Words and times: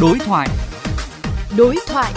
Đối 0.00 0.18
thoại. 0.18 0.48
Đối 1.58 1.76
thoại. 1.86 2.12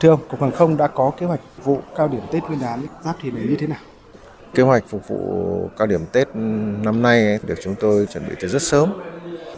Thưa 0.00 0.08
ông, 0.08 0.20
Cục 0.28 0.40
Hàng 0.40 0.52
không 0.52 0.76
đã 0.76 0.86
có 0.86 1.12
kế 1.18 1.26
hoạch 1.26 1.40
vụ 1.64 1.80
cao 1.96 2.08
điểm 2.08 2.20
Tết 2.32 2.42
Nguyên 2.42 2.60
đán 2.60 2.86
Giáp 3.04 3.16
Thìn 3.20 3.34
này 3.34 3.44
như 3.48 3.56
thế 3.58 3.66
nào? 3.66 3.78
Kế 4.54 4.62
hoạch 4.62 4.84
phục 4.88 5.08
vụ 5.08 5.70
cao 5.78 5.86
điểm 5.86 6.00
Tết 6.12 6.28
năm 6.82 7.02
nay 7.02 7.38
được 7.46 7.58
chúng 7.62 7.74
tôi 7.80 8.06
chuẩn 8.06 8.28
bị 8.28 8.34
từ 8.40 8.48
rất 8.48 8.62
sớm. 8.62 8.92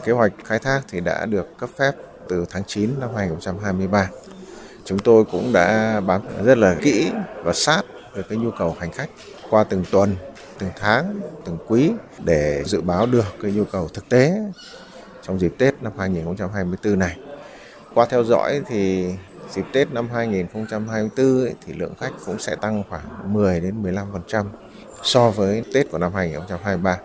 Kế 0.05 0.13
hoạch 0.13 0.33
khai 0.45 0.59
thác 0.59 0.81
thì 0.89 1.01
đã 1.01 1.27
được 1.27 1.59
cấp 1.59 1.71
phép 1.79 1.93
từ 2.29 2.45
tháng 2.51 2.63
9 2.67 3.01
năm 3.01 3.11
2023. 3.17 4.09
Chúng 4.85 4.99
tôi 4.99 5.25
cũng 5.25 5.53
đã 5.53 6.01
bám 6.07 6.21
rất 6.45 6.59
là 6.59 6.77
kỹ 6.83 7.11
và 7.45 7.53
sát 7.53 7.83
về 8.15 8.23
cái 8.29 8.39
nhu 8.39 8.51
cầu 8.51 8.77
hành 8.81 8.91
khách 8.93 9.11
qua 9.51 9.65
từng 9.65 9.85
tuần, 9.91 10.17
từng 10.59 10.71
tháng, 10.77 11.21
từng 11.45 11.59
quý 11.67 11.91
để 12.25 12.63
dự 12.67 12.81
báo 12.81 13.07
được 13.07 13.25
cái 13.43 13.53
nhu 13.53 13.65
cầu 13.65 13.89
thực 13.89 14.09
tế 14.09 14.35
trong 15.23 15.39
dịp 15.39 15.55
Tết 15.59 15.83
năm 15.83 15.93
2024 15.99 16.99
này. 16.99 17.19
Qua 17.95 18.07
theo 18.07 18.25
dõi 18.25 18.63
thì 18.67 19.07
dịp 19.51 19.65
Tết 19.73 19.93
năm 19.93 20.09
2024 20.13 21.45
ấy, 21.45 21.55
thì 21.67 21.73
lượng 21.73 21.95
khách 22.01 22.13
cũng 22.27 22.39
sẽ 22.39 22.57
tăng 22.57 22.83
khoảng 22.89 23.33
10 23.33 23.61
đến 23.61 23.83
15% 23.83 24.47
so 25.03 25.31
với 25.31 25.65
Tết 25.75 25.91
của 25.91 25.99
năm 25.99 26.15
2023. 26.15 26.99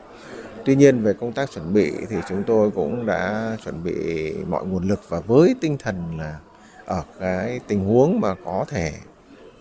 Tuy 0.65 0.75
nhiên 0.75 1.03
về 1.03 1.13
công 1.13 1.33
tác 1.33 1.51
chuẩn 1.51 1.73
bị 1.73 1.91
thì 2.09 2.15
chúng 2.29 2.43
tôi 2.47 2.71
cũng 2.71 3.05
đã 3.05 3.51
chuẩn 3.63 3.83
bị 3.83 4.33
mọi 4.47 4.65
nguồn 4.65 4.87
lực 4.87 4.99
và 5.09 5.19
với 5.19 5.55
tinh 5.61 5.77
thần 5.77 6.17
là 6.19 6.39
ở 6.85 7.03
cái 7.19 7.59
tình 7.67 7.85
huống 7.85 8.19
mà 8.21 8.35
có 8.45 8.65
thể 8.67 8.93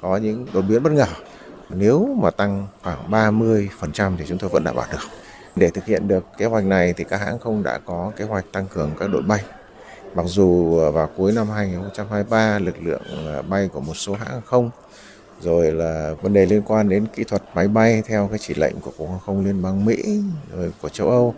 có 0.01 0.17
những 0.17 0.47
đột 0.53 0.63
biến 0.69 0.83
bất 0.83 0.93
ngờ. 0.93 1.07
Nếu 1.69 2.17
mà 2.23 2.31
tăng 2.31 2.67
khoảng 2.83 3.11
30% 3.11 4.17
thì 4.19 4.25
chúng 4.29 4.39
tôi 4.39 4.51
vẫn 4.51 4.65
đảm 4.65 4.77
bảo 4.77 4.87
được. 4.93 4.99
Để 5.57 5.71
thực 5.71 5.85
hiện 5.85 6.09
được 6.09 6.25
kế 6.39 6.47
hoạch 6.47 6.65
này 6.65 6.93
thì 6.93 7.05
các 7.05 7.21
hãng 7.21 7.39
không 7.39 7.63
đã 7.63 7.79
có 7.87 8.13
kế 8.17 8.25
hoạch 8.25 8.45
tăng 8.53 8.67
cường 8.67 8.91
các 8.99 9.11
đội 9.13 9.23
bay. 9.23 9.45
Mặc 10.15 10.27
dù 10.27 10.77
vào 10.91 11.11
cuối 11.17 11.33
năm 11.33 11.51
2023 11.51 12.59
lực 12.59 12.75
lượng 12.83 13.03
ờ, 13.27 13.43
bay 13.43 13.69
của 13.73 13.81
một 13.81 13.95
số 13.95 14.15
hãng 14.15 14.41
không, 14.45 14.71
rồi 15.41 15.73
là 15.73 16.15
vấn 16.23 16.33
đề 16.33 16.47
liên 16.47 16.63
quan 16.63 16.89
đến 16.89 17.07
kỹ 17.15 17.25
thuật 17.25 17.43
máy 17.55 17.69
bay 17.69 18.03
theo 18.07 18.29
cái 18.29 18.39
chỉ 18.39 18.55
lệnh 18.55 18.81
của 18.81 18.91
Cục 18.99 19.11
Hàng 19.11 19.19
không 19.27 19.45
Liên 19.45 19.63
bang 19.63 19.85
Mỹ, 19.85 20.23
rồi 20.57 20.73
của 20.83 20.89
châu 20.89 21.11
Âu, 21.11 21.35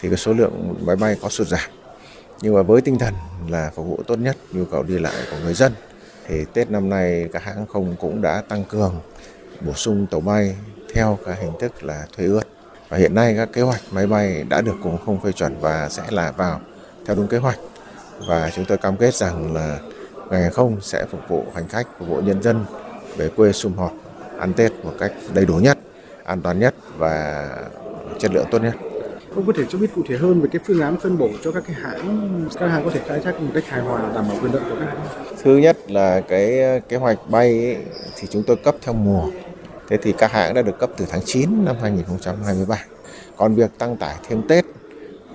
thì 0.00 0.08
cái 0.08 0.18
số 0.18 0.32
lượng 0.32 0.74
máy 0.80 0.96
bay 0.96 1.16
có 1.22 1.28
sụt 1.28 1.46
giảm. 1.46 1.70
Nhưng 2.40 2.54
mà 2.54 2.62
với 2.62 2.80
tinh 2.80 2.98
thần 2.98 3.14
là 3.48 3.70
phục 3.74 3.86
vụ 3.86 4.00
tốt 4.06 4.18
nhất, 4.18 4.36
nhu 4.52 4.64
cầu 4.64 4.82
đi 4.82 4.98
lại 4.98 5.14
của 5.30 5.36
người 5.44 5.54
dân, 5.54 5.72
thì 6.26 6.44
Tết 6.52 6.70
năm 6.70 6.88
nay 6.88 7.28
các 7.32 7.42
hãng 7.42 7.66
không 7.66 7.96
cũng 8.00 8.22
đã 8.22 8.42
tăng 8.48 8.64
cường 8.64 9.00
bổ 9.60 9.72
sung 9.72 10.06
tàu 10.10 10.20
bay 10.20 10.56
theo 10.94 11.18
cái 11.26 11.36
hình 11.40 11.52
thức 11.60 11.84
là 11.84 12.06
thuê 12.16 12.26
ướt. 12.26 12.42
Và 12.88 12.96
hiện 12.96 13.14
nay 13.14 13.34
các 13.36 13.48
kế 13.52 13.62
hoạch 13.62 13.80
máy 13.92 14.06
bay 14.06 14.44
đã 14.48 14.60
được 14.60 14.74
Cục 14.82 14.92
không 15.06 15.20
phê 15.20 15.32
chuẩn 15.32 15.60
và 15.60 15.88
sẽ 15.88 16.02
là 16.10 16.32
vào 16.36 16.60
theo 17.06 17.16
đúng 17.16 17.26
kế 17.26 17.38
hoạch. 17.38 17.58
Và 18.28 18.50
chúng 18.56 18.64
tôi 18.64 18.78
cam 18.78 18.96
kết 18.96 19.14
rằng 19.14 19.54
là 19.54 19.78
ngành 20.30 20.42
hàng 20.42 20.52
không 20.52 20.80
sẽ 20.80 21.06
phục 21.10 21.20
vụ 21.28 21.44
hành 21.54 21.68
khách, 21.68 21.86
phục 21.98 22.08
vụ 22.08 22.20
nhân 22.20 22.42
dân 22.42 22.64
về 23.16 23.28
quê 23.28 23.52
sum 23.52 23.76
họp 23.76 23.92
ăn 24.38 24.52
Tết 24.52 24.72
một 24.84 24.92
cách 25.00 25.12
đầy 25.34 25.46
đủ 25.46 25.54
nhất, 25.54 25.78
an 26.24 26.42
toàn 26.42 26.58
nhất 26.58 26.74
và 26.98 27.46
chất 28.18 28.32
lượng 28.34 28.46
tốt 28.50 28.62
nhất. 28.62 28.74
Ông 29.36 29.46
có 29.46 29.52
thể 29.56 29.64
cho 29.68 29.78
biết 29.78 29.86
cụ 29.94 30.02
thể 30.08 30.16
hơn 30.16 30.40
về 30.40 30.48
cái 30.52 30.60
phương 30.66 30.80
án 30.80 30.96
phân 31.00 31.18
bổ 31.18 31.28
cho 31.44 31.52
các 31.52 31.64
cái 31.66 31.76
hãng, 31.82 32.48
các 32.60 32.66
hãng 32.66 32.84
có 32.84 32.90
thể 32.90 33.00
khai 33.06 33.20
thác 33.20 33.40
một 33.40 33.50
cách 33.54 33.64
hài 33.66 33.80
hòa 33.80 34.12
đảm 34.14 34.24
bảo 34.28 34.36
quyền 34.42 34.52
lợi 34.52 34.62
của 34.70 34.76
các 34.80 34.86
hãng. 34.86 35.06
Thứ 35.42 35.56
nhất 35.56 35.90
là 35.90 36.20
cái 36.20 36.60
kế 36.88 36.96
hoạch 36.96 37.18
bay 37.30 37.48
ấy, 37.48 37.76
thì 38.16 38.28
chúng 38.30 38.42
tôi 38.42 38.56
cấp 38.56 38.74
theo 38.82 38.94
mùa. 38.94 39.26
Thế 39.88 39.96
thì 39.96 40.12
các 40.18 40.32
hãng 40.32 40.54
đã 40.54 40.62
được 40.62 40.78
cấp 40.78 40.90
từ 40.96 41.06
tháng 41.08 41.20
9 41.24 41.64
năm 41.64 41.76
2023. 41.82 42.84
Còn 43.36 43.54
việc 43.54 43.70
tăng 43.78 43.96
tải 43.96 44.16
thêm 44.28 44.42
Tết 44.48 44.64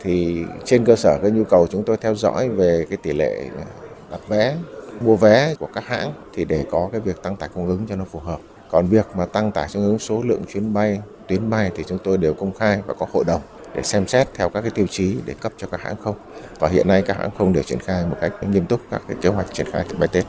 thì 0.01 0.43
trên 0.65 0.85
cơ 0.85 0.95
sở 0.95 1.19
cái 1.21 1.31
nhu 1.31 1.43
cầu 1.43 1.67
chúng 1.67 1.83
tôi 1.83 1.97
theo 1.97 2.15
dõi 2.15 2.49
về 2.49 2.85
cái 2.89 2.97
tỷ 2.97 3.13
lệ 3.13 3.49
à, 3.57 3.65
đặt 4.11 4.19
vé 4.27 4.55
mua 5.01 5.15
vé 5.15 5.55
của 5.59 5.67
các 5.73 5.87
hãng 5.87 6.13
thì 6.33 6.45
để 6.45 6.65
có 6.71 6.89
cái 6.91 7.01
việc 7.01 7.23
tăng 7.23 7.35
tải 7.35 7.49
cung 7.53 7.67
ứng 7.67 7.85
cho 7.89 7.95
nó 7.95 8.05
phù 8.11 8.19
hợp. 8.19 8.39
Còn 8.71 8.87
việc 8.87 9.05
mà 9.15 9.25
tăng 9.25 9.51
tải 9.51 9.67
cung 9.73 9.85
ứng 9.85 9.99
số 9.99 10.21
lượng 10.23 10.41
chuyến 10.53 10.73
bay, 10.73 10.99
tuyến 11.27 11.49
bay 11.49 11.71
thì 11.75 11.83
chúng 11.87 11.97
tôi 12.03 12.17
đều 12.17 12.33
công 12.33 12.53
khai 12.53 12.81
và 12.87 12.93
có 12.93 13.05
hội 13.13 13.23
đồng 13.27 13.41
để 13.75 13.81
xem 13.83 14.07
xét 14.07 14.27
theo 14.33 14.49
các 14.49 14.61
cái 14.61 14.71
tiêu 14.71 14.87
chí 14.89 15.15
để 15.25 15.33
cấp 15.41 15.51
cho 15.57 15.67
các 15.67 15.81
hãng 15.81 15.95
không. 16.03 16.15
Và 16.59 16.67
hiện 16.67 16.87
nay 16.87 17.01
các 17.01 17.17
hãng 17.17 17.29
không 17.37 17.53
đều 17.53 17.63
triển 17.63 17.79
khai 17.79 18.05
một 18.05 18.17
cách 18.21 18.33
nghiêm 18.49 18.65
túc 18.65 18.81
các 18.91 19.01
cái 19.07 19.17
kế 19.21 19.29
hoạch 19.29 19.53
triển 19.53 19.71
khai 19.71 19.85
bay 19.99 20.07
Tết. 20.11 20.25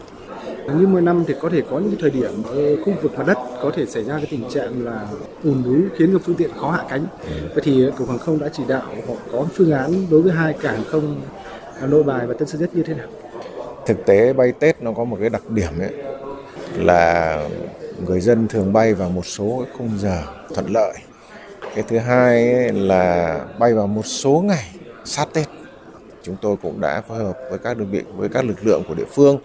Như 0.66 0.87
mỗi 0.87 1.03
năm 1.03 1.25
thì 1.28 1.34
có 1.41 1.50
thể 1.50 1.62
có 1.71 1.78
những 1.78 1.97
thời 2.00 2.11
điểm 2.11 2.43
ở 2.45 2.77
khu 2.84 2.93
vực 3.03 3.19
mặt 3.19 3.27
đất 3.27 3.39
có 3.62 3.71
thể 3.76 3.87
xảy 3.87 4.04
ra 4.04 4.16
cái 4.16 4.26
tình 4.31 4.44
trạng 4.50 4.84
là 4.84 5.06
ùn 5.44 5.62
ứ 5.65 5.88
khiến 5.97 6.12
cho 6.12 6.19
phương 6.25 6.37
tiện 6.37 6.50
khó 6.60 6.71
hạ 6.71 6.84
cánh. 6.91 7.06
Vậy 7.54 7.62
thì 7.62 7.84
ờ, 7.84 7.91
cục 7.98 8.09
hàng 8.09 8.19
không 8.19 8.38
đã 8.38 8.48
chỉ 8.53 8.62
đạo 8.69 8.82
họ 9.09 9.15
có 9.32 9.47
phương 9.54 9.72
án 9.72 10.06
đối 10.10 10.22
với 10.22 10.32
hai 10.32 10.53
cảng 10.53 10.84
không 10.84 11.21
à, 11.81 11.87
Nội 11.87 12.03
Bài 12.03 12.26
và 12.26 12.34
Tân 12.34 12.48
Sơn 12.48 12.60
Nhất 12.60 12.71
như 12.75 12.82
thế 12.82 12.94
nào? 12.94 13.06
Thực 13.87 14.06
tế 14.06 14.32
bay 14.32 14.53
Tết 14.53 14.82
nó 14.82 14.93
có 14.93 15.04
một 15.04 15.16
cái 15.21 15.28
đặc 15.31 15.50
điểm 15.50 15.78
ấy 15.78 15.91
là 16.76 17.38
người 18.06 18.21
dân 18.21 18.48
thường 18.48 18.72
bay 18.72 18.94
vào 18.94 19.09
một 19.09 19.26
số 19.26 19.65
khung 19.78 19.98
giờ 19.98 20.22
thuận 20.54 20.66
lợi. 20.71 20.92
Cái 21.75 21.84
thứ 21.88 21.98
hai 21.98 22.53
ấy 22.53 22.72
là 22.72 23.41
bay 23.59 23.75
vào 23.75 23.87
một 23.87 24.06
số 24.06 24.42
ngày 24.47 24.71
sát 25.04 25.28
Tết. 25.32 25.47
Chúng 26.22 26.37
tôi 26.42 26.56
cũng 26.62 26.81
đã 26.81 27.00
phối 27.09 27.19
hợp 27.19 27.38
với 27.50 27.59
các 27.59 27.78
đơn 27.78 27.88
vị, 27.91 28.03
với 28.16 28.28
các 28.28 28.44
lực 28.44 28.66
lượng 28.66 28.82
của 28.88 28.94
địa 28.94 29.04
phương 29.15 29.38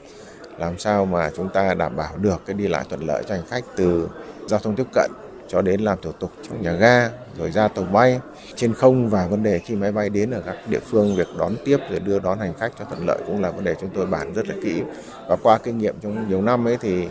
làm 0.58 0.80
sao 0.80 1.06
mà 1.06 1.30
chúng 1.36 1.50
ta 1.50 1.74
đảm 1.74 1.96
bảo 1.96 2.18
được 2.18 2.42
cái 2.46 2.54
đi 2.54 2.68
lại 2.68 2.86
thuận 2.90 3.08
lợi 3.08 3.24
cho 3.28 3.36
hành 3.36 3.46
khách 3.50 3.64
từ 3.76 4.10
giao 4.48 4.60
thông 4.60 4.76
tiếp 4.76 4.88
cận 4.94 5.12
cho 5.48 5.62
đến 5.62 5.82
làm 5.82 5.98
thủ 6.02 6.12
tục 6.12 6.32
trong 6.50 6.62
nhà 6.62 6.74
ga, 6.74 7.10
rồi 7.38 7.52
ra 7.52 7.68
tàu 7.68 7.86
bay? 7.86 8.20
Trên 8.56 8.74
không 8.74 9.10
và 9.10 9.28
vấn 9.28 9.44
đề 9.44 9.60
khi 9.60 9.76
máy 9.76 9.92
bay 9.92 10.10
đến 10.10 10.32
ở 10.32 10.42
các 10.46 10.56
địa 10.70 10.80
phương, 10.80 11.16
việc 11.16 11.28
đón 11.40 11.56
tiếp 11.66 11.78
rồi 11.90 12.00
đưa 12.00 12.20
đón 12.20 12.40
hành 12.40 12.54
khách 12.60 12.72
cho 12.80 12.86
thuận 12.86 13.06
lợi 13.08 13.18
cũng 13.28 13.42
là 13.42 13.52
vấn 13.52 13.64
đề 13.64 13.76
chúng 13.82 13.90
tôi 13.94 14.06
bàn 14.06 14.34
rất 14.34 14.48
là 14.48 14.56
kỹ. 14.64 14.82
Và 15.28 15.36
qua 15.36 15.58
kinh 15.58 15.78
nghiệm 15.78 15.96
trong 16.02 16.30
nhiều 16.30 16.42
năm 16.42 16.68
ấy 16.68 16.78
thì 16.82 17.08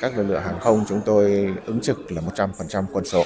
các 0.00 0.18
lực 0.18 0.24
lượng 0.24 0.42
hàng 0.42 0.60
không 0.60 0.84
chúng 0.88 1.00
tôi 1.04 1.54
ứng 1.66 1.80
trực 1.80 2.12
là 2.12 2.22
100% 2.36 2.84
quân 2.92 3.04
số 3.04 3.24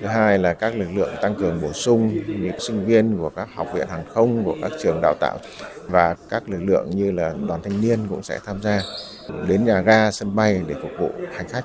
thứ 0.00 0.06
hai 0.06 0.38
là 0.38 0.54
các 0.54 0.76
lực 0.76 0.88
lượng 0.94 1.14
tăng 1.22 1.34
cường 1.34 1.60
bổ 1.60 1.72
sung 1.72 2.18
những 2.26 2.60
sinh 2.60 2.86
viên 2.86 3.18
của 3.18 3.28
các 3.28 3.48
học 3.54 3.66
viện 3.74 3.88
hàng 3.88 4.04
không, 4.14 4.44
của 4.44 4.56
các 4.62 4.72
trường 4.82 5.00
đào 5.02 5.14
tạo 5.20 5.38
và 5.86 6.16
các 6.30 6.48
lực 6.48 6.62
lượng 6.62 6.90
như 6.90 7.12
là 7.12 7.34
đoàn 7.48 7.60
thanh 7.62 7.80
niên 7.80 8.06
cũng 8.08 8.22
sẽ 8.22 8.38
tham 8.46 8.62
gia 8.62 8.80
đến 9.48 9.64
nhà 9.64 9.80
ga, 9.80 10.10
sân 10.10 10.36
bay 10.36 10.62
để 10.66 10.74
phục 10.82 10.90
vụ 10.98 11.10
hành 11.36 11.48
khách. 11.48 11.64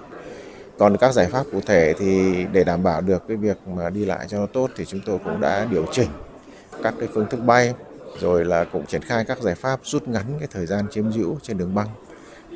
Còn 0.78 0.98
các 0.98 1.14
giải 1.14 1.28
pháp 1.32 1.44
cụ 1.52 1.62
thể 1.66 1.94
thì 2.00 2.46
để 2.52 2.64
đảm 2.64 2.84
bảo 2.84 3.02
được 3.02 3.24
cái 3.28 3.38
việc 3.38 3.58
mà 3.68 3.90
đi 3.90 4.06
lại 4.06 4.26
cho 4.28 4.40
nó 4.40 4.46
tốt 4.46 4.70
thì 4.76 4.86
chúng 4.86 5.00
tôi 5.06 5.20
cũng 5.24 5.42
đã 5.42 5.68
điều 5.72 5.86
chỉnh 5.92 6.10
các 6.84 6.94
cái 7.00 7.08
phương 7.14 7.26
thức 7.30 7.40
bay, 7.46 7.74
rồi 8.20 8.46
là 8.46 8.64
cũng 8.64 8.86
triển 8.86 9.02
khai 9.02 9.26
các 9.26 9.40
giải 9.42 9.56
pháp 9.56 9.80
rút 9.84 10.08
ngắn 10.08 10.24
cái 10.40 10.48
thời 10.52 10.66
gian 10.66 10.86
chiếm 10.92 11.12
hữu 11.12 11.38
trên 11.42 11.58
đường 11.58 11.76
băng, 11.76 11.88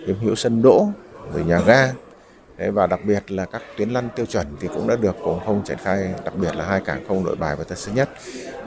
chiếm 0.07 0.19
hữu 0.19 0.35
sân 0.35 0.61
đỗ 0.61 0.87
rồi 1.33 1.43
nhà 1.43 1.59
ga 1.67 1.91
và 2.57 2.87
đặc 2.87 2.99
biệt 3.03 3.31
là 3.31 3.45
các 3.45 3.61
tuyến 3.77 3.89
lăn 3.89 4.09
tiêu 4.15 4.25
chuẩn 4.25 4.45
thì 4.59 4.67
cũng 4.67 4.87
đã 4.87 4.95
được 4.95 5.15
cục 5.23 5.45
không 5.45 5.63
triển 5.65 5.77
khai 5.77 6.13
đặc 6.25 6.35
biệt 6.35 6.55
là 6.55 6.65
hai 6.65 6.81
cảng 6.81 7.07
không 7.07 7.23
nội 7.23 7.35
bài 7.35 7.55
và 7.55 7.63
tân 7.63 7.77
sơn 7.77 7.95
nhất. 7.95 8.09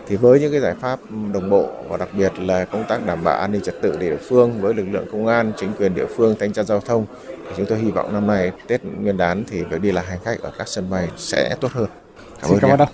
Thì 0.07 0.17
với 0.17 0.41
những 0.41 0.53
cái 0.53 0.61
giải 0.61 0.75
pháp 0.81 1.01
đồng 1.33 1.51
bộ 1.51 1.69
và 1.89 1.97
đặc 1.97 2.09
biệt 2.13 2.33
là 2.39 2.65
công 2.65 2.85
tác 2.89 3.07
đảm 3.07 3.25
bảo 3.25 3.39
an 3.39 3.53
ninh 3.53 3.63
trật 3.63 3.75
tự 3.83 3.97
địa 3.97 4.17
phương 4.17 4.61
với 4.61 4.75
lực 4.75 4.87
lượng 4.91 5.07
công 5.13 5.27
an 5.27 5.53
chính 5.57 5.73
quyền 5.79 5.95
địa 5.95 6.07
phương 6.17 6.37
thanh 6.41 6.53
tra 6.53 6.63
giao 6.63 6.81
thông 6.81 7.07
thì 7.47 7.55
chúng 7.57 7.67
tôi 7.67 7.79
hy 7.79 7.91
vọng 7.91 8.13
năm 8.13 8.27
nay 8.27 8.53
tết 8.67 8.85
nguyên 8.85 9.17
đán 9.17 9.45
thì 9.49 9.65
việc 9.65 9.81
đi 9.81 9.93
lại 9.93 10.05
hành 10.09 10.19
khách 10.25 10.43
ở 10.43 10.53
các 10.59 10.69
sân 10.69 10.91
bay 10.91 11.09
sẽ 11.17 11.57
tốt 11.61 11.73
hơn. 11.73 11.89
Cảm 12.43 12.51
ơn, 12.51 12.59
cảm 12.61 12.71
ơn 12.71 12.89